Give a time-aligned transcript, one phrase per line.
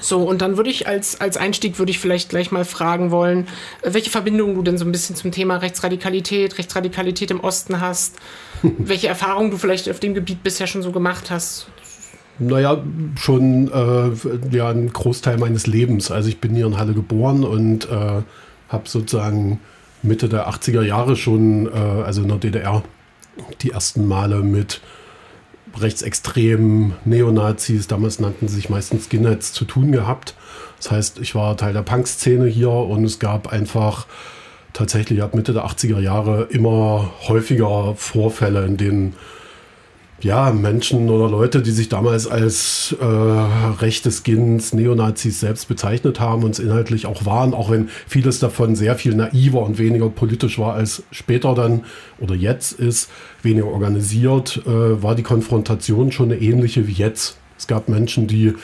[0.00, 3.48] So, und dann würde ich als, als Einstieg würde ich vielleicht gleich mal fragen wollen,
[3.82, 8.16] äh, welche Verbindung du denn so ein bisschen zum Thema Rechtsradikalität, Rechtsradikalität im Osten hast,
[8.62, 11.68] welche Erfahrungen du vielleicht auf dem Gebiet bisher schon so gemacht hast.
[12.38, 12.82] Naja,
[13.18, 16.10] schon äh, ja, ein Großteil meines Lebens.
[16.10, 18.22] Also ich bin hier in Halle geboren und äh,
[18.68, 19.60] habe sozusagen
[20.02, 22.82] Mitte der 80er Jahre schon, äh, also in der DDR,
[23.62, 24.82] die ersten Male mit
[25.80, 30.34] rechtsextremen Neonazis, damals nannten sie sich meistens Skinheads, zu tun gehabt.
[30.78, 34.06] Das heißt, ich war Teil der Punk-Szene hier und es gab einfach
[34.72, 39.14] tatsächlich ab Mitte der 80er Jahre immer häufiger Vorfälle, in denen
[40.22, 46.42] ja, Menschen oder Leute, die sich damals als äh, rechte Skins, Neonazis selbst bezeichnet haben
[46.42, 50.58] und es inhaltlich auch waren, auch wenn vieles davon sehr viel naiver und weniger politisch
[50.58, 51.84] war als später dann
[52.18, 53.10] oder jetzt ist,
[53.42, 57.36] weniger organisiert, äh, war die Konfrontation schon eine ähnliche wie jetzt.
[57.58, 58.54] Es gab Menschen, die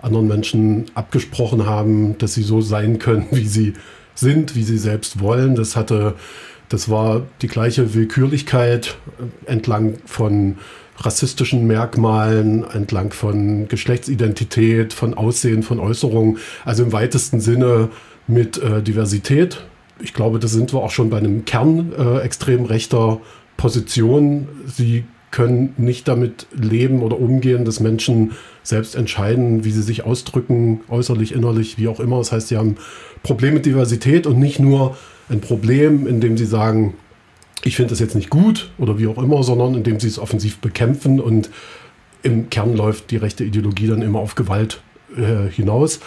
[0.00, 3.74] anderen Menschen abgesprochen haben, dass sie so sein können, wie sie
[4.14, 5.54] sind, wie sie selbst wollen.
[5.56, 6.14] Das hatte,
[6.68, 8.96] das war die gleiche Willkürlichkeit
[9.46, 10.56] entlang von
[10.98, 17.88] rassistischen Merkmalen, entlang von Geschlechtsidentität, von Aussehen, von Äußerungen, also im weitesten Sinne
[18.26, 19.64] mit äh, Diversität.
[20.00, 23.20] Ich glaube, da sind wir auch schon bei einem Kern äh, extrem rechter
[23.56, 24.48] Position.
[24.66, 30.82] Sie können nicht damit leben oder umgehen, dass Menschen selbst entscheiden, wie sie sich ausdrücken,
[30.88, 32.18] äußerlich, innerlich, wie auch immer.
[32.18, 32.76] Das heißt, sie haben
[33.22, 34.96] Probleme mit Diversität und nicht nur
[35.28, 36.94] ein Problem, in dem sie sagen,
[37.64, 40.58] ich finde das jetzt nicht gut oder wie auch immer, sondern indem sie es offensiv
[40.58, 41.50] bekämpfen und
[42.22, 44.80] im Kern läuft die rechte Ideologie dann immer auf Gewalt
[45.16, 46.00] äh, hinaus.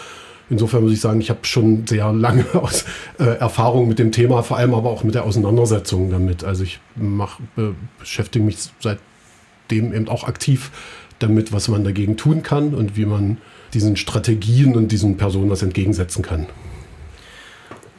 [0.48, 2.84] Insofern muss ich sagen, ich habe schon sehr lange aus,
[3.18, 6.44] äh, Erfahrung mit dem Thema, vor allem aber auch mit der Auseinandersetzung damit.
[6.44, 10.70] Also ich mach, äh, beschäftige mich seitdem eben auch aktiv
[11.18, 13.38] damit, was man dagegen tun kann und wie man
[13.74, 16.46] diesen Strategien und diesen Personen was entgegensetzen kann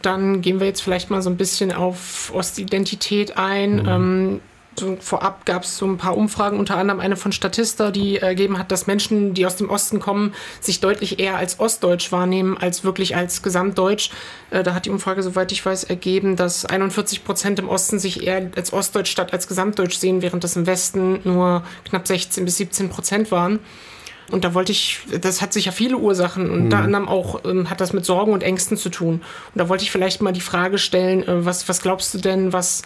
[0.01, 3.75] dann gehen wir jetzt vielleicht mal so ein bisschen auf Ostidentität ein.
[3.77, 3.87] Mhm.
[3.87, 4.41] Ähm,
[4.79, 8.59] so vorab gab es so ein paar Umfragen, unter anderem eine von Statista, die ergeben
[8.59, 12.83] hat, dass Menschen, die aus dem Osten kommen, sich deutlich eher als Ostdeutsch wahrnehmen, als
[12.83, 14.11] wirklich als Gesamtdeutsch.
[14.51, 18.25] Äh, da hat die Umfrage, soweit ich weiß, ergeben, dass 41 Prozent im Osten sich
[18.25, 22.57] eher als Ostdeutsch statt als Gesamtdeutsch sehen, während das im Westen nur knapp 16 bis
[22.57, 23.59] 17 Prozent waren.
[24.31, 26.73] Und da wollte ich, das hat sicher viele Ursachen, und mhm.
[26.73, 29.15] anderem auch ähm, hat das mit Sorgen und Ängsten zu tun.
[29.15, 29.21] Und
[29.55, 32.81] da wollte ich vielleicht mal die Frage stellen, äh, was, was glaubst du denn, was,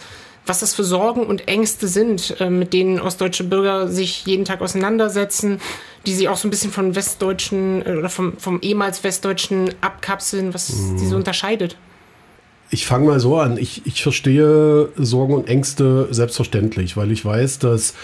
[0.46, 4.60] was das für Sorgen und Ängste sind, äh, mit denen ostdeutsche Bürger sich jeden Tag
[4.60, 5.60] auseinandersetzen,
[6.06, 10.54] die sie auch so ein bisschen von westdeutschen äh, oder vom, vom ehemals westdeutschen abkapseln,
[10.54, 10.98] was mhm.
[10.98, 11.76] sie so unterscheidet?
[12.70, 13.58] Ich fange mal so an.
[13.58, 17.94] Ich, ich verstehe Sorgen und Ängste selbstverständlich, weil ich weiß, dass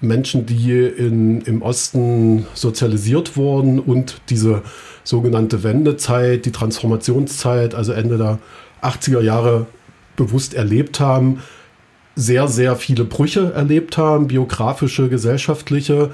[0.00, 4.62] Menschen, die in, im Osten sozialisiert wurden und diese
[5.04, 8.38] sogenannte Wendezeit, die Transformationszeit, also Ende der
[8.82, 9.66] 80er Jahre
[10.16, 11.40] bewusst erlebt haben,
[12.16, 16.10] sehr, sehr viele Brüche erlebt haben, biografische, gesellschaftliche.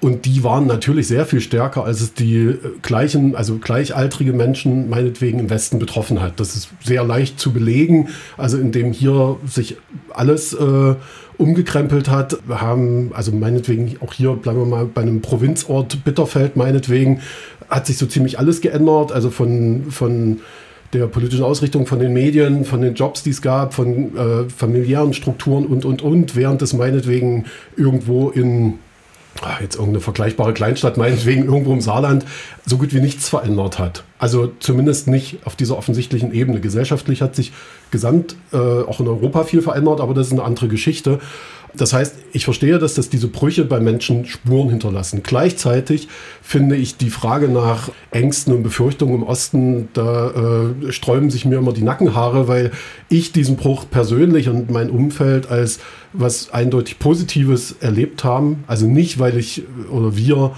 [0.00, 4.90] Und die waren natürlich sehr viel stärker, als es die äh, gleichen, also gleichaltrige Menschen
[4.90, 6.38] meinetwegen im Westen betroffen hat.
[6.38, 8.08] Das ist sehr leicht zu belegen.
[8.36, 9.76] Also indem hier sich
[10.10, 10.94] alles äh,
[11.38, 12.38] umgekrempelt hat.
[12.48, 17.20] Haben, also meinetwegen auch hier, bleiben wir mal bei einem Provinzort Bitterfeld, meinetwegen,
[17.68, 19.12] hat sich so ziemlich alles geändert.
[19.12, 20.40] Also von, von
[20.92, 25.14] der politischen Ausrichtung von den Medien, von den Jobs, die es gab, von äh, familiären
[25.14, 27.46] Strukturen und, und, und, während es meinetwegen
[27.76, 28.74] irgendwo in
[29.60, 32.24] jetzt irgendeine vergleichbare Kleinstadt, meinetwegen irgendwo im Saarland,
[32.64, 34.04] so gut wie nichts verändert hat.
[34.18, 36.60] Also zumindest nicht auf dieser offensichtlichen Ebene.
[36.60, 37.52] Gesellschaftlich hat sich
[37.90, 41.18] gesamt äh, auch in Europa viel verändert, aber das ist eine andere Geschichte.
[41.76, 45.22] Das heißt, ich verstehe, dass das diese Brüche bei Menschen Spuren hinterlassen.
[45.22, 46.08] Gleichzeitig
[46.40, 51.58] finde ich die Frage nach Ängsten und Befürchtungen im Osten, da äh, sträuben sich mir
[51.58, 52.72] immer die Nackenhaare, weil
[53.08, 55.80] ich diesen Bruch persönlich und mein Umfeld als
[56.12, 58.64] was eindeutig Positives erlebt haben.
[58.66, 60.52] Also nicht, weil ich oder wir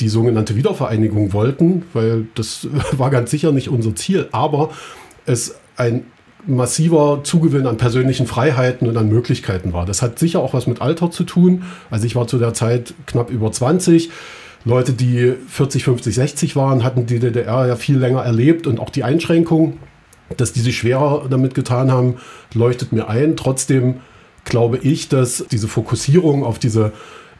[0.00, 4.70] die sogenannte Wiedervereinigung wollten, weil das war ganz sicher nicht unser Ziel, aber
[5.26, 6.04] es ein
[6.46, 9.86] massiver Zugewinn an persönlichen Freiheiten und an Möglichkeiten war.
[9.86, 11.64] Das hat sicher auch was mit Alter zu tun.
[11.90, 14.10] Also ich war zu der Zeit knapp über 20.
[14.66, 18.90] Leute, die 40, 50, 60 waren, hatten die DDR ja viel länger erlebt und auch
[18.90, 19.74] die Einschränkungen,
[20.36, 22.16] dass die sich schwerer damit getan haben,
[22.54, 23.36] leuchtet mir ein.
[23.36, 24.00] Trotzdem
[24.44, 26.92] glaube ich, dass diese Fokussierung auf diese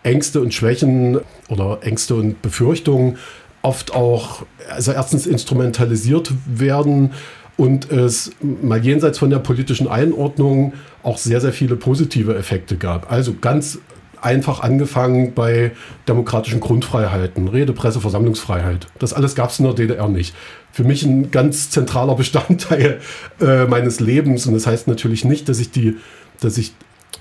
[0.05, 1.19] Ängste und Schwächen
[1.49, 3.19] oder Ängste und Befürchtungen
[3.63, 7.11] oft auch, also erstens instrumentalisiert werden,
[7.57, 10.73] und es mal jenseits von der politischen Einordnung
[11.03, 13.11] auch sehr, sehr viele positive Effekte gab.
[13.13, 13.79] Also ganz
[14.21, 15.73] einfach angefangen bei
[16.09, 18.87] demokratischen Grundfreiheiten, Rede, Presse, Versammlungsfreiheit.
[18.99, 20.35] Das alles gab es in der DDR nicht.
[20.73, 23.01] Für mich ein ganz zentraler Bestandteil
[23.41, 24.47] äh, meines Lebens.
[24.47, 25.99] Und das heißt natürlich nicht, dass ich die,
[26.41, 26.73] dass ich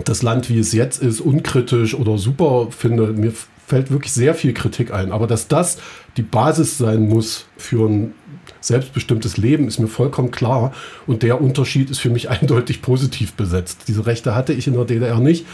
[0.06, 3.08] das Land, wie es jetzt ist, unkritisch oder super finde.
[3.08, 3.34] Mir
[3.68, 5.12] fällt wirklich sehr viel Kritik ein.
[5.12, 5.78] Aber dass das
[6.18, 8.14] die Basis sein muss für ein
[8.60, 10.74] selbstbestimmtes Leben, ist mir vollkommen klar.
[11.08, 13.84] Und der Unterschied ist für mich eindeutig positiv besetzt.
[13.88, 15.46] Diese Rechte hatte ich in der DDR nicht.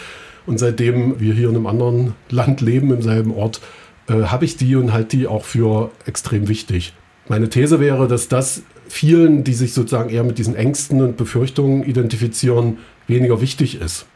[0.45, 3.61] Und seitdem wir hier in einem anderen Land leben, im selben Ort,
[4.07, 6.93] äh, habe ich die und halte die auch für extrem wichtig.
[7.27, 11.83] Meine These wäre, dass das vielen, die sich sozusagen eher mit diesen Ängsten und Befürchtungen
[11.83, 14.07] identifizieren, weniger wichtig ist.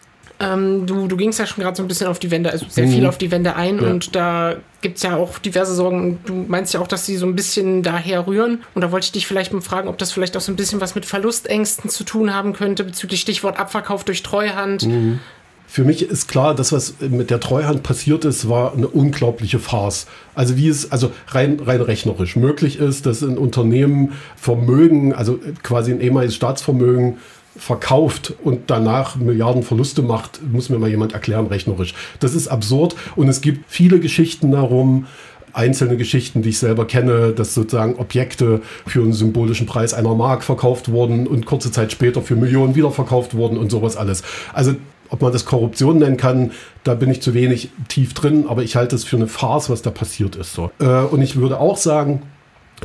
[0.43, 2.87] Ähm, du, du gingst ja schon gerade so ein bisschen auf die Wände, also sehr
[2.87, 2.91] mhm.
[2.91, 3.87] viel auf die Wände ein ja.
[3.89, 6.19] und da gibt es ja auch diverse Sorgen.
[6.25, 8.63] Du meinst ja auch, dass sie so ein bisschen daher rühren.
[8.75, 10.81] Und da wollte ich dich vielleicht mal fragen, ob das vielleicht auch so ein bisschen
[10.81, 14.85] was mit Verlustängsten zu tun haben könnte, bezüglich Stichwort Abverkauf durch Treuhand.
[14.85, 15.19] Mhm.
[15.65, 20.05] Für mich ist klar, das, was mit der Treuhand passiert ist, war eine unglaubliche Farce.
[20.35, 25.91] Also wie es also rein, rein rechnerisch möglich ist, dass ein Unternehmen Vermögen, also quasi
[25.91, 27.17] ein ehemaliges Staatsvermögen,
[27.55, 31.93] verkauft und danach Milliarden Verluste macht, muss mir mal jemand erklären, rechnerisch.
[32.19, 35.05] Das ist absurd und es gibt viele Geschichten darum,
[35.53, 40.43] einzelne Geschichten, die ich selber kenne, dass sozusagen Objekte für einen symbolischen Preis einer Mark
[40.43, 44.23] verkauft wurden und kurze Zeit später für Millionen wieder verkauft wurden und sowas alles.
[44.51, 44.73] Also
[45.09, 46.51] ob man das Korruption nennen kann,
[46.83, 49.83] da bin ich zu wenig tief drin, aber ich halte es für eine Farce, was
[49.83, 50.53] da passiert ist.
[50.53, 50.71] So.
[50.79, 52.23] Äh, und ich würde auch sagen,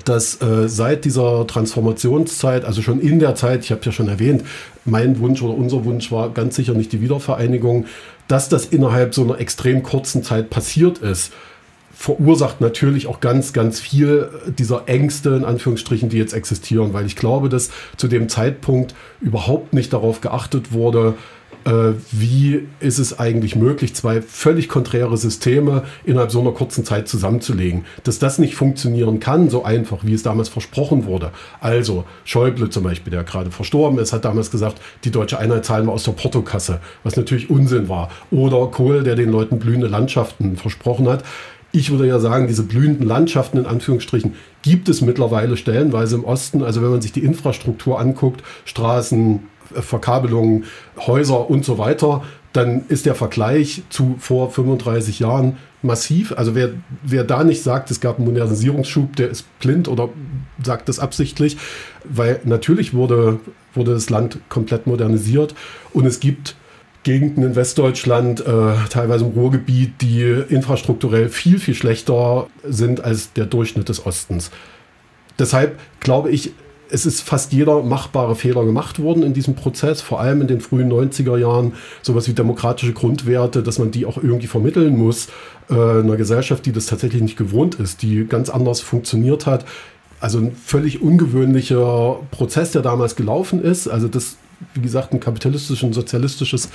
[0.05, 4.45] dass äh, seit dieser Transformationszeit, also schon in der Zeit, ich habe ja schon erwähnt,
[4.85, 7.87] mein Wunsch oder unser Wunsch war ganz sicher nicht die Wiedervereinigung,
[8.27, 11.33] dass das innerhalb so einer extrem kurzen Zeit passiert ist,
[11.99, 17.17] verursacht natürlich auch ganz, ganz viel dieser Ängste, in Anführungsstrichen, die jetzt existieren, weil ich
[17.17, 21.15] glaube, dass zu dem Zeitpunkt überhaupt nicht darauf geachtet wurde,
[22.12, 27.85] wie ist es eigentlich möglich, zwei völlig konträre Systeme innerhalb so einer kurzen Zeit zusammenzulegen.
[28.05, 31.31] Dass das nicht funktionieren kann, so einfach, wie es damals versprochen wurde.
[31.61, 35.87] Also Schäuble zum Beispiel, der gerade verstorben ist, hat damals gesagt, die deutsche Einheit zahlen
[35.87, 38.11] wir aus der Portokasse, was natürlich Unsinn war.
[38.31, 41.25] Oder Kohl, der den Leuten blühende Landschaften versprochen hat.
[41.71, 46.62] Ich würde ja sagen, diese blühenden Landschaften in Anführungsstrichen gibt es mittlerweile stellenweise im Osten.
[46.62, 49.41] Also wenn man sich die Infrastruktur anguckt, Straßen,
[49.75, 50.65] Verkabelungen,
[50.99, 52.23] Häuser und so weiter,
[52.53, 56.32] dann ist der Vergleich zu vor 35 Jahren massiv.
[56.37, 56.70] Also wer,
[57.03, 60.09] wer da nicht sagt, es gab einen Modernisierungsschub, der ist blind oder
[60.62, 61.56] sagt das absichtlich,
[62.05, 63.38] weil natürlich wurde,
[63.75, 65.55] wurde das Land komplett modernisiert
[65.93, 66.56] und es gibt
[67.05, 73.47] Gegenden in Westdeutschland, äh, teilweise im Ruhrgebiet, die infrastrukturell viel, viel schlechter sind als der
[73.47, 74.50] Durchschnitt des Ostens.
[75.38, 76.53] Deshalb glaube ich,
[76.90, 80.61] es ist fast jeder machbare Fehler gemacht worden in diesem Prozess, vor allem in den
[80.61, 85.29] frühen 90er Jahren, sowas wie demokratische Grundwerte, dass man die auch irgendwie vermitteln muss,
[85.70, 89.64] äh, einer Gesellschaft, die das tatsächlich nicht gewohnt ist, die ganz anders funktioniert hat.
[90.20, 93.87] Also ein völlig ungewöhnlicher Prozess, der damals gelaufen ist.
[93.88, 94.37] Also das,
[94.75, 96.70] wie gesagt, ein kapitalistisches und sozialistisches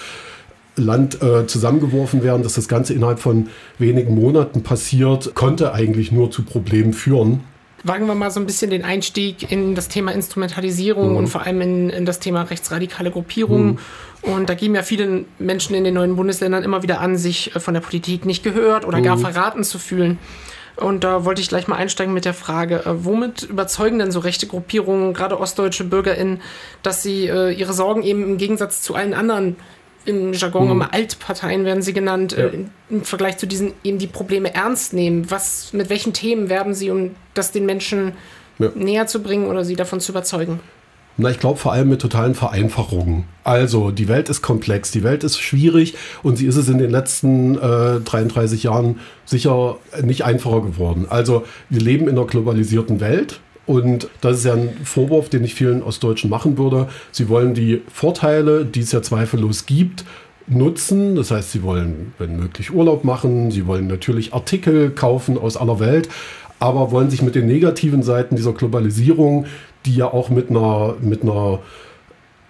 [0.76, 6.32] Land äh, zusammengeworfen werden, dass das Ganze innerhalb von wenigen Monaten passiert, konnte eigentlich nur
[6.32, 7.42] zu Problemen führen
[7.84, 11.18] wagen wir mal so ein bisschen den Einstieg in das Thema Instrumentalisierung mhm.
[11.18, 13.74] und vor allem in, in, das Thema rechtsradikale Gruppierungen.
[14.24, 14.34] Mhm.
[14.34, 17.60] Und da geben ja viele Menschen in den neuen Bundesländern immer wieder an, sich äh,
[17.60, 19.04] von der Politik nicht gehört oder mhm.
[19.04, 20.18] gar verraten zu fühlen.
[20.76, 24.20] Und da wollte ich gleich mal einsteigen mit der Frage, äh, womit überzeugen denn so
[24.20, 26.42] rechte Gruppierungen, gerade ostdeutsche BürgerInnen,
[26.82, 29.58] dass sie äh, ihre Sorgen eben im Gegensatz zu allen anderen
[30.06, 30.72] im Jargon mhm.
[30.72, 32.46] immer Altparteien werden sie genannt, ja.
[32.46, 35.30] äh, im Vergleich zu diesen eben die Probleme ernst nehmen.
[35.30, 38.14] Was, mit welchen Themen werben sie, um das den Menschen
[38.60, 38.72] ja.
[38.76, 40.60] näher zu bringen oder sie davon zu überzeugen?
[41.16, 43.26] Na, ich glaube vor allem mit totalen Vereinfachungen.
[43.44, 46.90] Also, die Welt ist komplex, die Welt ist schwierig und sie ist es in den
[46.90, 51.06] letzten äh, 33 Jahren sicher nicht einfacher geworden.
[51.08, 55.56] Also, wir leben in einer globalisierten Welt und das ist ja ein Vorwurf, den ich
[55.56, 56.90] vielen Ostdeutschen machen würde.
[57.12, 60.04] Sie wollen die Vorteile, die es ja zweifellos gibt,
[60.48, 61.16] nutzen.
[61.16, 63.52] Das heißt, sie wollen, wenn möglich, Urlaub machen.
[63.52, 66.10] Sie wollen natürlich Artikel kaufen aus aller Welt,
[66.60, 69.46] aber wollen sich mit den negativen Seiten dieser Globalisierung,
[69.86, 71.60] die ja auch mit einer, mit einer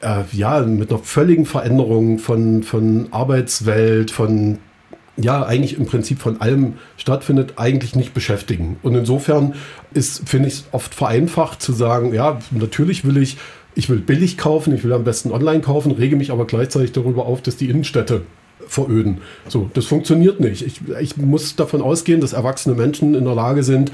[0.02, 4.58] äh, ja, mit einer völligen Veränderung von, von Arbeitswelt, von
[5.18, 8.78] ja eigentlich im Prinzip von allem stattfindet, eigentlich nicht beschäftigen.
[8.82, 9.54] Und insofern
[9.94, 13.38] ist, finde ich es oft vereinfacht zu sagen, ja, natürlich will ich,
[13.76, 17.26] ich will billig kaufen, ich will am besten online kaufen, rege mich aber gleichzeitig darüber
[17.26, 18.22] auf, dass die Innenstädte
[18.68, 19.20] veröden.
[19.48, 20.66] So, das funktioniert nicht.
[20.66, 23.92] Ich, ich muss davon ausgehen, dass erwachsene Menschen in der Lage sind,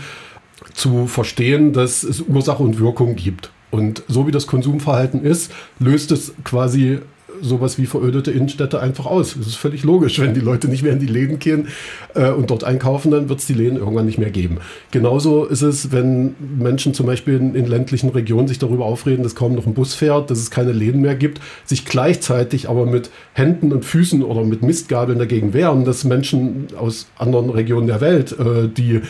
[0.74, 3.52] zu verstehen, dass es Ursache und Wirkung gibt.
[3.72, 7.00] Und so wie das Konsumverhalten ist, löst es quasi
[7.42, 9.36] sowas wie verödete Innenstädte einfach aus.
[9.38, 10.20] Das ist völlig logisch.
[10.20, 11.68] Wenn die Leute nicht mehr in die Läden gehen
[12.16, 14.58] äh, und dort einkaufen, dann wird es die Läden irgendwann nicht mehr geben.
[14.92, 19.36] Genauso ist es, wenn Menschen zum Beispiel in, in ländlichen Regionen sich darüber aufreden, dass
[19.36, 23.10] kaum noch ein Bus fährt, dass es keine Läden mehr gibt, sich gleichzeitig aber mit
[23.34, 28.36] Händen und Füßen oder mit Mistgabeln dagegen wehren, dass Menschen aus anderen Regionen der Welt,
[28.40, 29.02] äh, die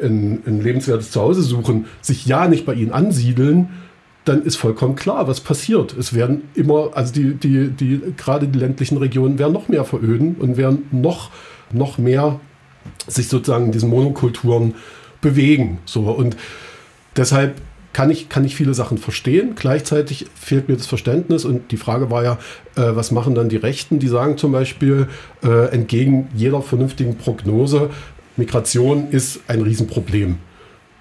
[0.00, 3.68] ein, ein lebenswertes Zuhause suchen, sich ja nicht bei ihnen ansiedeln,
[4.28, 5.96] dann ist vollkommen klar, was passiert.
[5.96, 10.36] Es werden immer, also die, die, die, gerade die ländlichen Regionen werden noch mehr veröden
[10.38, 11.30] und werden noch,
[11.72, 12.40] noch mehr
[13.06, 14.74] sich sozusagen in diesen Monokulturen
[15.20, 15.78] bewegen.
[15.84, 16.36] So, und
[17.16, 17.56] deshalb
[17.92, 19.54] kann ich, kann ich viele Sachen verstehen.
[19.56, 22.38] Gleichzeitig fehlt mir das Verständnis und die Frage war ja,
[22.76, 23.98] äh, was machen dann die Rechten?
[23.98, 25.08] Die sagen zum Beispiel,
[25.42, 27.90] äh, entgegen jeder vernünftigen Prognose,
[28.36, 30.38] Migration ist ein Riesenproblem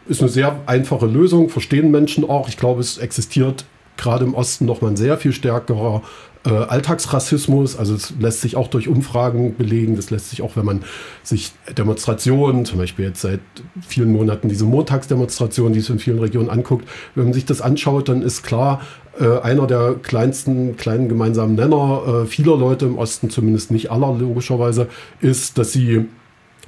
[0.08, 2.50] ist eine sehr einfache Lösung, verstehen Menschen auch.
[2.50, 3.66] Ich glaube, es existiert
[3.98, 6.04] gerade im Osten noch mal ein sehr viel stärkerer
[6.46, 7.78] äh, Alltagsrassismus.
[7.78, 9.96] Also es lässt sich auch durch Umfragen belegen.
[9.96, 10.84] Das lässt sich auch, wenn man
[11.24, 13.42] sich Demonstrationen, zum Beispiel jetzt seit
[13.86, 18.08] vielen Monaten diese Montagsdemonstrationen, die es in vielen Regionen anguckt, wenn man sich das anschaut,
[18.08, 18.82] dann ist klar,
[19.20, 24.14] äh, einer der kleinsten kleinen gemeinsamen Nenner äh, vieler Leute im Osten, zumindest nicht aller
[24.14, 24.88] logischerweise,
[25.20, 26.06] ist, dass sie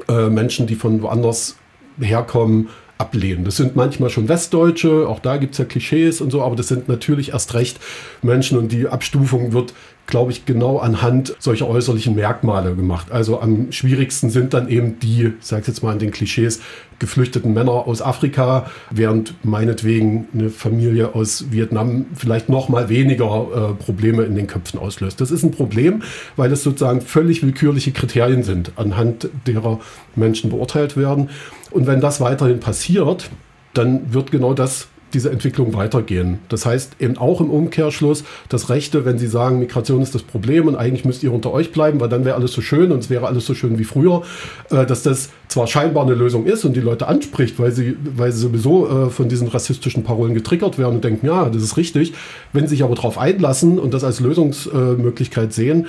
[0.07, 1.57] äh, Menschen, die von woanders
[1.99, 2.69] herkommen,
[2.99, 3.45] ablehnen.
[3.45, 6.67] Das sind manchmal schon Westdeutsche, auch da gibt es ja Klischees und so, aber das
[6.67, 7.79] sind natürlich erst recht
[8.21, 9.73] Menschen und die Abstufung wird,
[10.09, 13.11] glaube ich, genau anhand solcher äußerlichen Merkmale gemacht.
[13.11, 16.59] Also am schwierigsten sind dann eben die, ich sage jetzt mal in den Klischees,
[16.97, 23.83] geflüchteten Männer aus Afrika, während meinetwegen eine Familie aus Vietnam vielleicht noch mal weniger äh,
[23.83, 25.21] Probleme in den Köpfen auslöst.
[25.21, 26.03] Das ist ein Problem,
[26.35, 29.79] weil es sozusagen völlig willkürliche Kriterien sind, anhand derer
[30.15, 31.29] Menschen beurteilt werden.
[31.71, 33.29] Und wenn das weiterhin passiert,
[33.73, 36.39] dann wird genau das diese Entwicklung weitergehen.
[36.49, 40.67] Das heißt eben auch im Umkehrschluss, dass Rechte, wenn sie sagen, Migration ist das Problem
[40.67, 43.09] und eigentlich müsst ihr unter euch bleiben, weil dann wäre alles so schön und es
[43.09, 44.23] wäre alles so schön wie früher,
[44.69, 48.31] äh, dass das zwar scheinbar eine Lösung ist und die Leute anspricht, weil sie, weil
[48.31, 52.13] sie sowieso äh, von diesen rassistischen Parolen getriggert werden und denken, ja, das ist richtig.
[52.53, 55.87] Wenn sie sich aber darauf einlassen und das als Lösungsmöglichkeit sehen,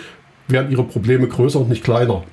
[0.49, 2.25] werden ihre Probleme größer und nicht kleiner.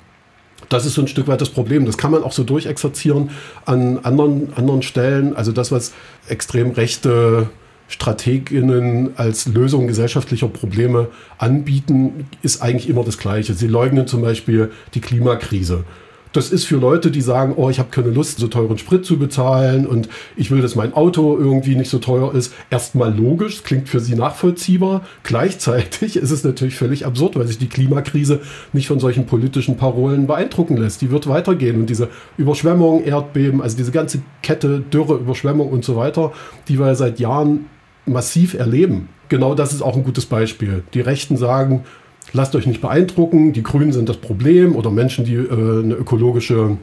[0.68, 1.86] Das ist so ein Stück weit das Problem.
[1.86, 3.30] Das kann man auch so durchexerzieren
[3.64, 5.34] an anderen, anderen Stellen.
[5.34, 5.92] Also das, was
[6.28, 7.48] extrem rechte
[7.88, 13.54] Strateginnen als Lösung gesellschaftlicher Probleme anbieten, ist eigentlich immer das Gleiche.
[13.54, 15.84] Sie leugnen zum Beispiel die Klimakrise.
[16.32, 19.18] Das ist für Leute, die sagen, oh, ich habe keine Lust, so teuren Sprit zu
[19.18, 22.52] bezahlen und ich will, dass mein Auto irgendwie nicht so teuer ist.
[22.70, 25.02] Erstmal logisch, klingt für sie nachvollziehbar.
[25.22, 28.40] Gleichzeitig ist es natürlich völlig absurd, weil sich die Klimakrise
[28.72, 31.00] nicht von solchen politischen Parolen beeindrucken lässt.
[31.00, 35.96] Die wird weitergehen und diese Überschwemmungen, Erdbeben, also diese ganze Kette Dürre, Überschwemmung und so
[35.96, 36.32] weiter,
[36.68, 37.66] die wir seit Jahren
[38.04, 39.08] massiv erleben.
[39.28, 40.82] Genau das ist auch ein gutes Beispiel.
[40.94, 41.84] Die Rechten sagen,
[42.32, 46.76] lasst euch nicht beeindrucken, die Grünen sind das Problem oder Menschen, die äh, eine ökologische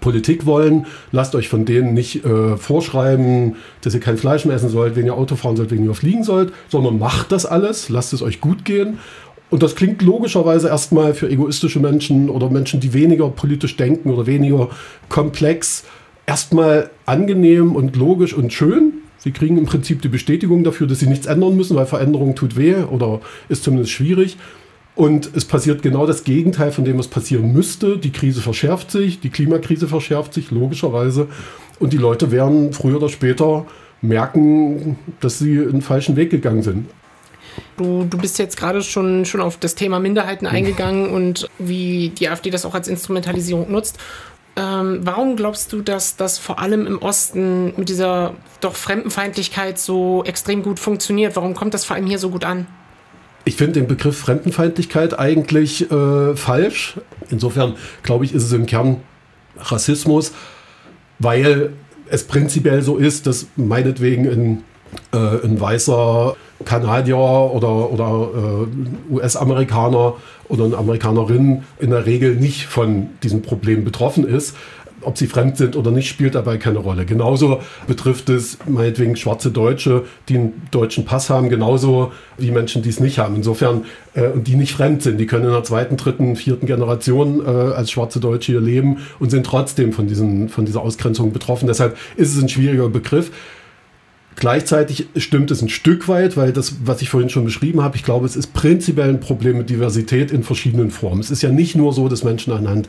[0.00, 4.68] Politik wollen, lasst euch von denen nicht äh, vorschreiben, dass ihr kein Fleisch mehr essen
[4.68, 8.12] sollt, wenn ihr Auto fahren sollt, wenn ihr fliegen sollt, sondern macht das alles, lasst
[8.12, 8.98] es euch gut gehen.
[9.48, 14.26] Und das klingt logischerweise erstmal für egoistische Menschen oder Menschen, die weniger politisch denken oder
[14.26, 14.70] weniger
[15.08, 15.84] komplex,
[16.26, 18.94] erstmal angenehm und logisch und schön.
[19.18, 22.56] Sie kriegen im Prinzip die Bestätigung dafür, dass sie nichts ändern müssen, weil Veränderung tut
[22.56, 24.36] weh oder ist zumindest schwierig.
[24.96, 27.98] Und es passiert genau das Gegenteil von dem, was passieren müsste.
[27.98, 31.28] Die Krise verschärft sich, die Klimakrise verschärft sich, logischerweise.
[31.78, 33.66] Und die Leute werden früher oder später
[34.00, 36.88] merken, dass sie einen falschen Weg gegangen sind.
[37.76, 42.28] Du, du bist jetzt gerade schon, schon auf das Thema Minderheiten eingegangen und wie die
[42.28, 43.98] AfD das auch als Instrumentalisierung nutzt.
[44.56, 50.24] Ähm, warum glaubst du, dass das vor allem im Osten mit dieser doch Fremdenfeindlichkeit so
[50.24, 51.36] extrem gut funktioniert?
[51.36, 52.66] Warum kommt das vor allem hier so gut an?
[53.48, 56.96] Ich finde den Begriff Fremdenfeindlichkeit eigentlich äh, falsch.
[57.30, 58.96] Insofern glaube ich, ist es im Kern
[59.56, 60.32] Rassismus,
[61.20, 61.70] weil
[62.10, 64.64] es prinzipiell so ist, dass meinetwegen ein,
[65.12, 66.34] äh, ein weißer
[66.64, 70.14] Kanadier oder, oder äh, US-Amerikaner
[70.48, 74.56] oder eine Amerikanerin in der Regel nicht von diesem Problem betroffen ist
[75.02, 77.04] ob sie fremd sind oder nicht, spielt dabei keine Rolle.
[77.04, 82.88] Genauso betrifft es meinetwegen schwarze Deutsche, die einen deutschen Pass haben, genauso wie Menschen, die
[82.88, 83.36] es nicht haben.
[83.36, 83.84] Insofern,
[84.14, 87.90] äh, die nicht fremd sind, die können in der zweiten, dritten, vierten Generation äh, als
[87.90, 91.66] schwarze Deutsche hier leben und sind trotzdem von, diesen, von dieser Ausgrenzung betroffen.
[91.66, 93.30] Deshalb ist es ein schwieriger Begriff.
[94.36, 98.04] Gleichzeitig stimmt es ein Stück weit, weil das, was ich vorhin schon beschrieben habe, ich
[98.04, 101.20] glaube, es ist prinzipiell ein Problem mit Diversität in verschiedenen Formen.
[101.20, 102.86] Es ist ja nicht nur so, dass Menschen anhand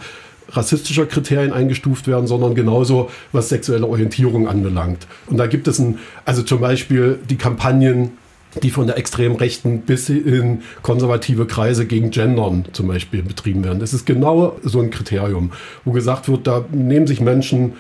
[0.50, 5.08] rassistischer Kriterien eingestuft werden, sondern genauso was sexuelle Orientierung anbelangt.
[5.28, 8.12] Und da gibt es ein, also zum Beispiel die Kampagnen
[8.64, 13.80] die von der extrem Rechten bis in konservative Kreise gegen Gendern zum Beispiel betrieben werden.
[13.80, 15.52] Das ist genau so ein Kriterium,
[15.86, 17.74] wo gesagt wird, da nehmen sich Menschen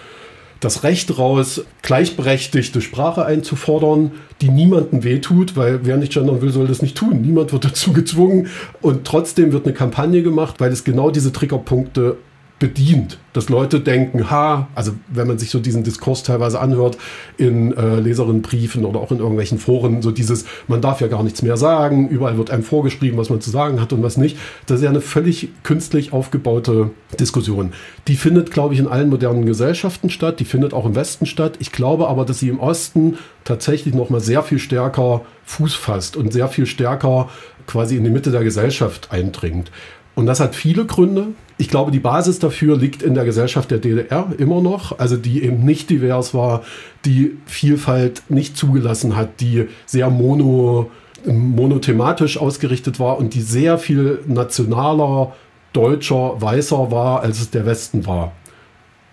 [0.59, 6.67] das Recht raus, gleichberechtigte Sprache einzufordern, die niemandem wehtut, weil wer nicht gendern will, soll
[6.67, 7.21] das nicht tun.
[7.21, 8.47] Niemand wird dazu gezwungen.
[8.81, 12.17] Und trotzdem wird eine Kampagne gemacht, weil es genau diese Triggerpunkte
[12.59, 16.97] bedient, dass Leute denken, ha, also wenn man sich so diesen Diskurs teilweise anhört
[17.37, 21.43] in äh, Leserinnenbriefen oder auch in irgendwelchen Foren, so dieses, man darf ja gar nichts
[21.43, 24.37] mehr sagen, überall wird einem vorgeschrieben, was man zu sagen hat und was nicht.
[24.65, 27.73] Das ist ja eine völlig künstlich aufgebaute Diskussion.
[28.07, 31.57] Die findet, glaube ich, in allen modernen Gesellschaften statt, die findet auch im Westen statt.
[31.59, 36.17] Ich glaube aber, dass sie im Osten tatsächlich noch mal sehr viel stärker Fuß fasst
[36.17, 37.29] und sehr viel stärker
[37.67, 39.71] quasi in die Mitte der Gesellschaft eindringt.
[40.17, 41.27] Und das hat viele Gründe.
[41.59, 45.43] Ich glaube, die Basis dafür liegt in der Gesellschaft der DDR immer noch, also die
[45.43, 46.63] eben nicht divers war,
[47.05, 50.89] die Vielfalt nicht zugelassen hat, die sehr mono,
[51.23, 55.35] monothematisch ausgerichtet war und die sehr viel nationaler,
[55.71, 58.31] deutscher, weißer war, als es der Westen war.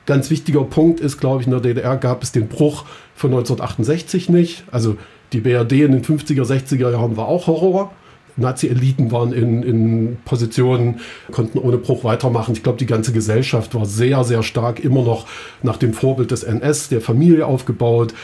[0.06, 4.30] Ganz wichtiger Punkt ist, glaube ich, in der DDR gab es den Bruch von 1968
[4.30, 4.64] nicht.
[4.70, 4.96] Also
[5.34, 7.92] die BRD in den 50er, 60er Jahren war auch Horror.
[8.36, 11.00] Nazi-Eliten waren in, in Positionen,
[11.30, 12.54] konnten ohne Bruch weitermachen.
[12.54, 15.26] Ich glaube, die ganze Gesellschaft war sehr, sehr stark immer noch
[15.62, 18.14] nach dem Vorbild des NS, der Familie aufgebaut,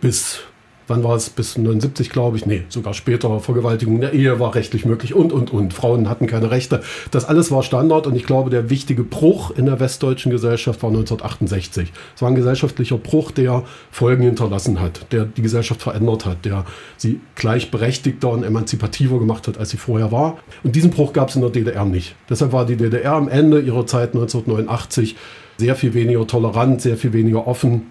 [0.00, 0.40] bis
[0.88, 4.84] wann war es, bis 79, glaube ich, nee, sogar später, Vergewaltigung der Ehe war rechtlich
[4.84, 5.74] möglich und, und, und.
[5.74, 6.82] Frauen hatten keine Rechte.
[7.10, 10.90] Das alles war Standard und ich glaube, der wichtige Bruch in der westdeutschen Gesellschaft war
[10.90, 11.92] 1968.
[12.14, 16.64] Es war ein gesellschaftlicher Bruch, der Folgen hinterlassen hat, der die Gesellschaft verändert hat, der
[16.96, 20.38] sie gleichberechtigter und emanzipativer gemacht hat, als sie vorher war.
[20.62, 22.14] Und diesen Bruch gab es in der DDR nicht.
[22.30, 25.16] Deshalb war die DDR am Ende ihrer Zeit 1989
[25.58, 27.86] sehr viel weniger tolerant, sehr viel weniger offen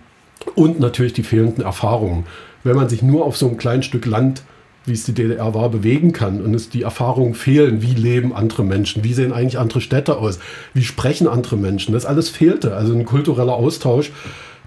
[0.56, 2.26] und natürlich die fehlenden Erfahrungen
[2.66, 4.42] wenn man sich nur auf so einem kleinen Stück Land,
[4.86, 8.64] wie es die DDR war, bewegen kann und es die Erfahrungen fehlen, wie leben andere
[8.64, 10.40] Menschen, wie sehen eigentlich andere Städte aus,
[10.74, 14.12] wie sprechen andere Menschen, das alles fehlte, also ein kultureller Austausch,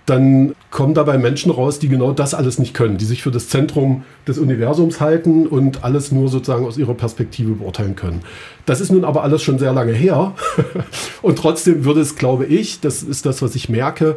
[0.07, 3.49] dann kommen dabei Menschen raus, die genau das alles nicht können, die sich für das
[3.49, 8.23] Zentrum des Universums halten und alles nur sozusagen aus ihrer Perspektive beurteilen können.
[8.65, 10.35] Das ist nun aber alles schon sehr lange her
[11.23, 14.17] und trotzdem würde es, glaube ich, das ist das, was ich merke,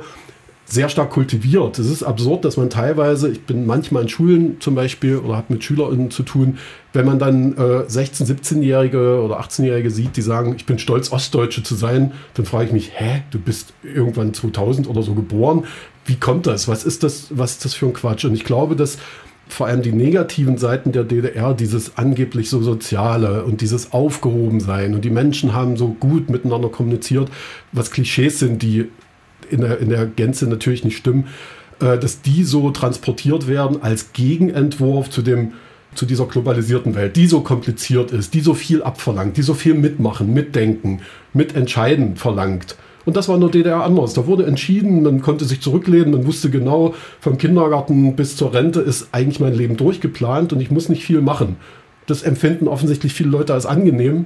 [0.72, 1.78] sehr stark kultiviert.
[1.80, 5.54] Es ist absurd, dass man teilweise, ich bin manchmal in Schulen zum Beispiel oder habe
[5.54, 6.60] mit SchülerInnen zu tun,
[6.94, 11.62] wenn man dann äh, 16-, 17-Jährige oder 18-Jährige sieht, die sagen, ich bin stolz, Ostdeutsche
[11.64, 15.66] zu sein, dann frage ich mich, hä, du bist irgendwann 2000 oder so geboren.
[16.06, 16.70] Wie kommt das?
[16.70, 18.24] Was ist das, was ist das für ein Quatsch?
[18.24, 18.98] Und ich glaube, dass
[19.50, 25.04] vor allem die negativen Seiten der DDR, dieses angeblich so Soziale und dieses Aufgehobensein und
[25.04, 27.30] die Menschen haben so gut miteinander kommuniziert,
[27.74, 28.90] was Klischees sind, die
[29.52, 31.28] in der, in der Gänze natürlich nicht stimmen,
[31.80, 35.54] äh, dass die so transportiert werden als Gegenentwurf zu dem
[35.94, 39.74] zu dieser globalisierten Welt, die so kompliziert ist, die so viel abverlangt, die so viel
[39.74, 41.02] mitmachen, mitdenken,
[41.34, 42.78] mitentscheiden verlangt.
[43.06, 44.14] Und das war der DDR anders.
[44.14, 48.80] Da wurde entschieden, man konnte sich zurücklehnen, man wusste genau, vom Kindergarten bis zur Rente
[48.80, 51.58] ist eigentlich mein Leben durchgeplant und ich muss nicht viel machen.
[52.06, 54.26] Das empfinden offensichtlich viele Leute als angenehm.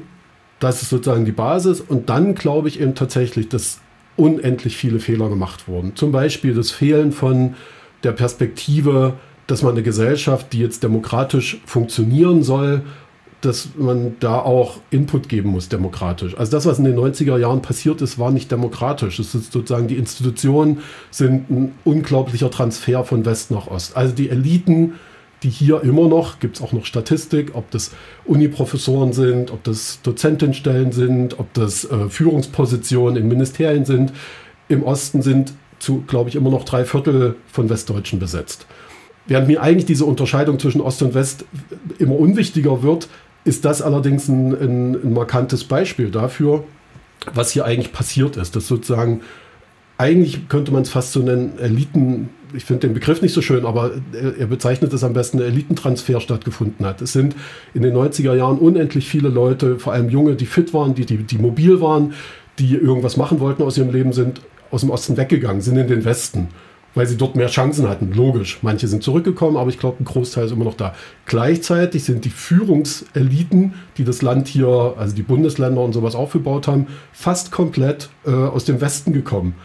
[0.59, 1.81] Das ist sozusagen die Basis.
[1.81, 3.79] Und dann glaube ich eben tatsächlich, dass
[4.17, 5.95] unendlich viele Fehler gemacht wurden.
[5.95, 7.55] Zum Beispiel das Fehlen von
[8.03, 9.13] der Perspektive,
[9.47, 12.83] dass man eine Gesellschaft, die jetzt demokratisch funktionieren soll,
[13.41, 16.35] dass man da auch Input geben muss, demokratisch.
[16.37, 19.19] Also das, was in den 90er Jahren passiert ist, war nicht demokratisch.
[19.19, 20.79] Es ist sozusagen, die Institutionen
[21.11, 23.95] sind ein unglaublicher Transfer von West nach Ost.
[23.95, 24.93] Also die Eliten
[25.43, 27.91] die hier immer noch, gibt es auch noch Statistik, ob das
[28.25, 34.13] Uniprofessoren sind, ob das Dozentenstellen sind, ob das äh, Führungspositionen in Ministerien sind.
[34.69, 38.65] Im Osten sind zu, glaube ich, immer noch drei Viertel von Westdeutschen besetzt.
[39.27, 41.45] Während mir eigentlich diese Unterscheidung zwischen Ost und West
[41.99, 43.07] immer unwichtiger wird,
[43.43, 46.63] ist das allerdings ein, ein, ein markantes Beispiel dafür,
[47.33, 48.55] was hier eigentlich passiert ist.
[48.55, 49.21] Dass sozusagen,
[49.97, 53.65] eigentlich könnte man es fast so nennen, Eliten, ich finde den Begriff nicht so schön,
[53.65, 57.01] aber er bezeichnet es am besten, Elitentransfer stattgefunden hat.
[57.01, 57.35] Es sind
[57.73, 61.17] in den 90er Jahren unendlich viele Leute, vor allem Junge, die fit waren, die, die,
[61.17, 62.13] die mobil waren,
[62.59, 66.05] die irgendwas machen wollten aus ihrem Leben, sind aus dem Osten weggegangen, sind in den
[66.05, 66.47] Westen,
[66.93, 68.11] weil sie dort mehr Chancen hatten.
[68.13, 68.59] Logisch.
[68.61, 70.95] Manche sind zurückgekommen, aber ich glaube, ein Großteil ist immer noch da.
[71.25, 76.87] Gleichzeitig sind die Führungseliten, die das Land hier, also die Bundesländer und sowas aufgebaut haben,
[77.11, 79.55] fast komplett äh, aus dem Westen gekommen.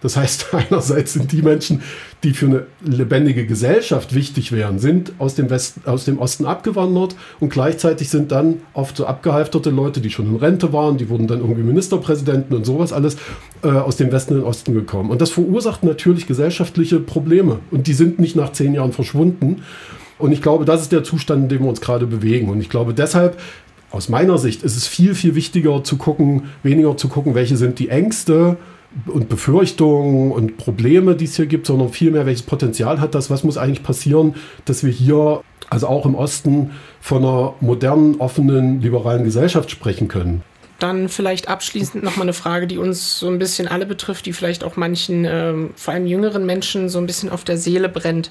[0.00, 1.82] Das heißt, einerseits sind die Menschen,
[2.24, 7.14] die für eine lebendige Gesellschaft wichtig wären, sind aus dem, Westen, aus dem Osten abgewandert
[7.40, 11.26] und gleichzeitig sind dann oft so abgehalfterte Leute, die schon in Rente waren, die wurden
[11.26, 13.16] dann irgendwie Ministerpräsidenten und sowas alles,
[13.62, 15.10] äh, aus dem Westen in den Osten gekommen.
[15.10, 19.62] Und das verursacht natürlich gesellschaftliche Probleme und die sind nicht nach zehn Jahren verschwunden.
[20.18, 22.48] Und ich glaube, das ist der Zustand, in dem wir uns gerade bewegen.
[22.48, 23.38] Und ich glaube, deshalb
[23.90, 27.78] aus meiner Sicht ist es viel, viel wichtiger zu gucken, weniger zu gucken, welche sind
[27.78, 28.56] die Ängste
[29.06, 33.44] und Befürchtungen und Probleme, die es hier gibt, sondern vielmehr, welches Potenzial hat das, was
[33.44, 36.70] muss eigentlich passieren, dass wir hier, also auch im Osten,
[37.00, 40.42] von einer modernen, offenen, liberalen Gesellschaft sprechen können.
[40.78, 44.62] Dann vielleicht abschließend nochmal eine Frage, die uns so ein bisschen alle betrifft, die vielleicht
[44.62, 48.30] auch manchen, ähm, vor allem jüngeren Menschen, so ein bisschen auf der Seele brennt.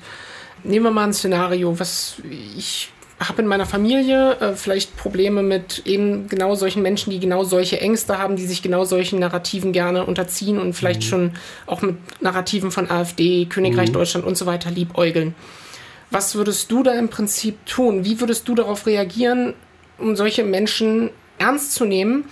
[0.64, 2.22] Nehmen wir mal ein Szenario, was
[2.58, 7.44] ich habe in meiner Familie äh, vielleicht Probleme mit eben genau solchen Menschen, die genau
[7.44, 11.06] solche Ängste haben, die sich genau solchen Narrativen gerne unterziehen und vielleicht mhm.
[11.06, 11.32] schon
[11.66, 13.94] auch mit Narrativen von AfD, Königreich mhm.
[13.94, 15.34] Deutschland und so weiter liebäugeln.
[16.12, 18.06] Was würdest du da im Prinzip tun?
[18.06, 19.56] Wie würdest du darauf reagieren,
[19.98, 22.26] um solche Menschen ernst zu nehmen,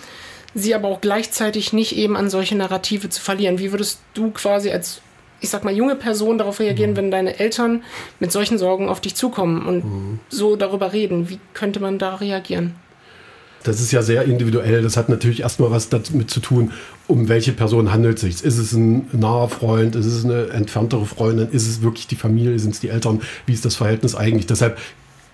[0.53, 3.57] sie aber auch gleichzeitig nicht eben an solche Narrative zu verlieren?
[3.57, 5.01] Wie würdest du quasi als
[5.45, 6.97] ich sag mal, junge Personen darauf reagieren, mhm.
[6.97, 7.83] wenn deine Eltern
[8.19, 10.19] mit solchen Sorgen auf dich zukommen und mhm.
[10.29, 11.29] so darüber reden?
[11.29, 12.73] Wie könnte man da reagieren?
[13.63, 14.81] Das ist ja sehr individuell.
[14.81, 16.71] Das hat natürlich erstmal was damit zu tun,
[17.07, 18.43] um welche Person handelt es sich.
[18.43, 19.95] Ist es ein naher Freund?
[19.95, 21.49] Ist es eine entferntere Freundin?
[21.51, 22.57] Ist es wirklich die Familie?
[22.59, 23.21] Sind es die Eltern?
[23.45, 24.47] Wie ist das Verhältnis eigentlich?
[24.47, 24.77] Deshalb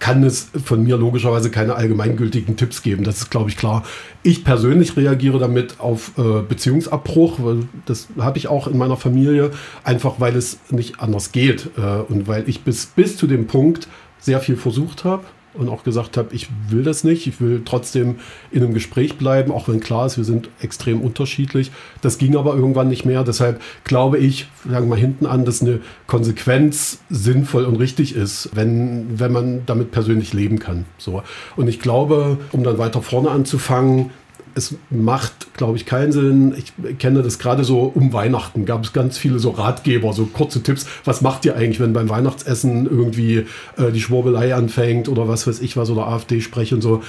[0.02, 3.04] kann es von mir logischerweise keine allgemeingültigen Tipps geben.
[3.04, 3.84] Das ist, glaube ich, klar.
[4.24, 7.38] Ich persönlich reagiere damit auf äh, Beziehungsabbruch.
[7.86, 9.52] Das habe ich auch in meiner Familie,
[9.84, 13.88] einfach weil es nicht anders geht äh, und weil ich bis, bis zu dem Punkt
[14.20, 18.20] sehr viel versucht habe und auch gesagt habe, ich will das nicht, ich will trotzdem
[18.52, 21.72] in einem Gespräch bleiben, auch wenn klar ist, wir sind extrem unterschiedlich.
[22.02, 23.24] Das ging aber irgendwann nicht mehr.
[23.24, 28.50] Deshalb glaube ich, sagen wir mal hinten an, dass eine Konsequenz sinnvoll und richtig ist,
[28.54, 30.86] wenn, wenn man damit persönlich leben kann.
[30.98, 31.24] So.
[31.56, 34.12] Und ich glaube, um dann weiter vorne anzufangen,
[34.56, 36.54] es macht, glaube ich, keinen Sinn.
[36.58, 40.64] Ich kenne das gerade so um Weihnachten, gab es ganz viele so Ratgeber, so kurze
[40.64, 40.86] Tipps.
[41.06, 43.46] Was macht ihr eigentlich, wenn beim Weihnachtsessen irgendwie
[43.78, 47.04] äh, die Schwurbelei anfängt oder was weiß ich was oder AfD spreche und so.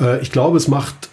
[0.00, 1.08] Äh, ich glaube, es macht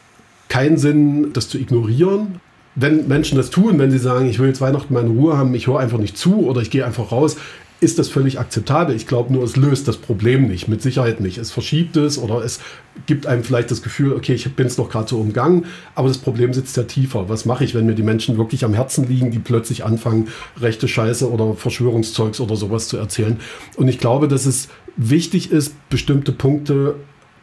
[0.50, 2.40] keinen Sinn, das zu ignorieren.
[2.76, 5.68] Wenn Menschen das tun, wenn sie sagen, ich will jetzt Weihnachten meine Ruhe haben, ich
[5.68, 7.38] höre einfach nicht zu oder ich gehe einfach raus,
[7.82, 8.96] ist das völlig akzeptabel.
[8.96, 11.38] Ich glaube nur, es löst das Problem nicht, mit Sicherheit nicht.
[11.38, 12.60] Es verschiebt es oder es
[13.06, 16.18] gibt einem vielleicht das Gefühl, okay, ich bin es noch gerade so umgangen, aber das
[16.18, 17.28] Problem sitzt ja tiefer.
[17.28, 20.88] Was mache ich, wenn mir die Menschen wirklich am Herzen liegen, die plötzlich anfangen, rechte
[20.88, 23.40] Scheiße oder Verschwörungszeugs oder sowas zu erzählen?
[23.76, 26.96] Und ich glaube, dass es wichtig ist, bestimmte Punkte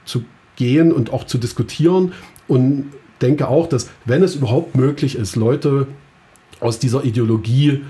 [0.06, 0.24] zu
[0.56, 2.12] gehen und auch zu diskutieren
[2.48, 2.86] und
[3.20, 5.86] denke auch, dass wenn es überhaupt möglich ist, Leute
[6.60, 7.82] aus dieser Ideologie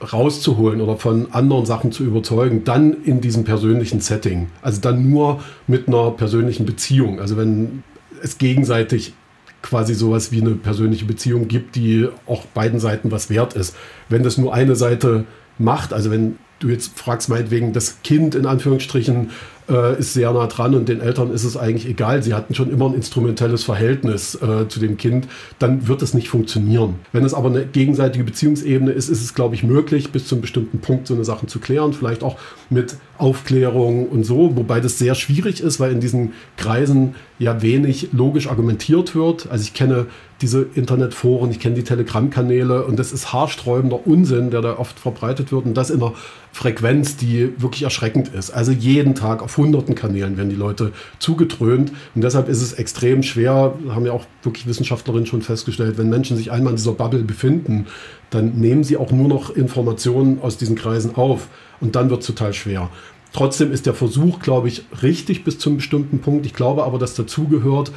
[0.00, 4.48] rauszuholen oder von anderen Sachen zu überzeugen, dann in diesem persönlichen Setting.
[4.62, 7.20] Also dann nur mit einer persönlichen Beziehung.
[7.20, 7.82] Also wenn
[8.22, 9.14] es gegenseitig
[9.62, 13.76] quasi sowas wie eine persönliche Beziehung gibt, die auch beiden Seiten was wert ist.
[14.08, 15.24] Wenn das nur eine Seite
[15.58, 19.30] macht, also wenn du jetzt fragst meinetwegen, das Kind in Anführungsstrichen
[19.70, 22.22] äh, ist sehr nah dran und den Eltern ist es eigentlich egal.
[22.22, 25.28] Sie hatten schon immer ein instrumentelles Verhältnis äh, zu dem Kind.
[25.58, 26.96] Dann wird es nicht funktionieren.
[27.12, 30.42] Wenn es aber eine gegenseitige Beziehungsebene ist, ist es, glaube ich, möglich, bis zu einem
[30.42, 31.92] bestimmten Punkt so eine Sachen zu klären.
[31.92, 32.36] Vielleicht auch
[32.68, 34.56] mit Aufklärung und so.
[34.56, 39.50] Wobei das sehr schwierig ist, weil in diesen Kreisen ja wenig logisch argumentiert wird.
[39.50, 40.06] Also ich kenne
[40.42, 45.50] diese Internetforen, ich kenne die Telegram-Kanäle und das ist haarsträubender Unsinn, der da oft verbreitet
[45.50, 46.12] wird und das in einer
[46.52, 48.50] Frequenz, die wirklich erschreckend ist.
[48.50, 53.22] Also jeden Tag auf hunderten Kanälen werden die Leute zugetrönt und deshalb ist es extrem
[53.22, 57.22] schwer, haben ja auch wirklich Wissenschaftlerinnen schon festgestellt, wenn Menschen sich einmal in dieser Bubble
[57.22, 57.86] befinden,
[58.28, 61.48] dann nehmen sie auch nur noch Informationen aus diesen Kreisen auf
[61.80, 62.90] und dann wird es total schwer.
[63.32, 66.46] Trotzdem ist der Versuch, glaube ich, richtig bis zum bestimmten Punkt.
[66.46, 67.92] Ich glaube aber, dass dazugehört,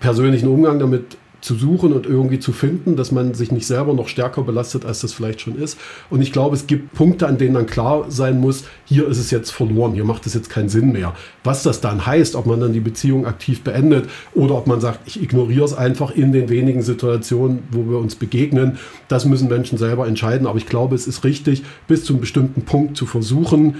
[0.00, 4.08] persönlichen Umgang damit zu suchen und irgendwie zu finden, dass man sich nicht selber noch
[4.08, 5.78] stärker belastet, als das vielleicht schon ist.
[6.10, 9.30] Und ich glaube, es gibt Punkte, an denen dann klar sein muss, hier ist es
[9.30, 11.14] jetzt verloren, hier macht es jetzt keinen Sinn mehr.
[11.44, 15.00] Was das dann heißt, ob man dann die Beziehung aktiv beendet oder ob man sagt,
[15.06, 19.78] ich ignoriere es einfach in den wenigen Situationen, wo wir uns begegnen, das müssen Menschen
[19.78, 20.46] selber entscheiden.
[20.46, 23.76] Aber ich glaube, es ist richtig, bis zu einem bestimmten Punkt zu versuchen,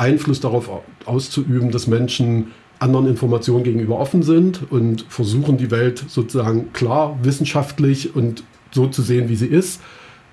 [0.00, 0.70] Einfluss darauf
[1.04, 8.16] auszuüben, dass Menschen anderen Informationen gegenüber offen sind und versuchen die Welt sozusagen klar wissenschaftlich
[8.16, 9.80] und so zu sehen, wie sie ist.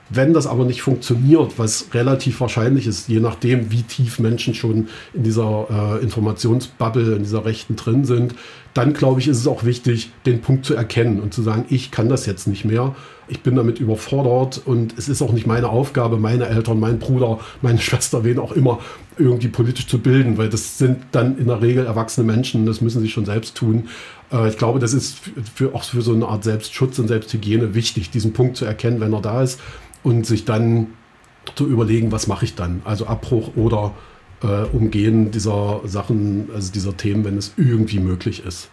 [0.09, 4.87] Wenn das aber nicht funktioniert, was relativ wahrscheinlich ist, je nachdem, wie tief Menschen schon
[5.13, 8.35] in dieser äh, Informationsbubble, in dieser Rechten drin sind,
[8.73, 11.89] dann glaube ich, ist es auch wichtig, den Punkt zu erkennen und zu sagen, ich
[11.89, 12.95] kann das jetzt nicht mehr.
[13.27, 17.39] Ich bin damit überfordert und es ist auch nicht meine Aufgabe, meine Eltern, mein Bruder,
[17.61, 18.79] meine Schwester, wen auch immer,
[19.17, 23.01] irgendwie politisch zu bilden, weil das sind dann in der Regel erwachsene Menschen, das müssen
[23.01, 23.89] sie schon selbst tun.
[24.31, 25.19] Äh, ich glaube, das ist
[25.55, 29.13] für, auch für so eine Art Selbstschutz und Selbsthygiene wichtig, diesen Punkt zu erkennen, wenn
[29.13, 29.59] er da ist
[30.03, 30.87] und sich dann
[31.55, 32.81] zu überlegen, was mache ich dann?
[32.83, 33.93] Also Abbruch oder
[34.43, 38.69] äh, Umgehen dieser Sachen, also dieser Themen, wenn es irgendwie möglich ist.